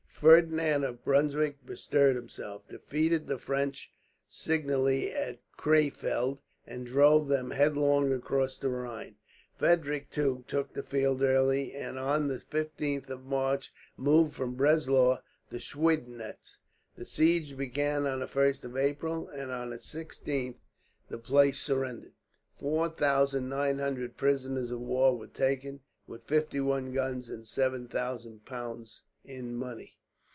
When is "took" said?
10.47-10.73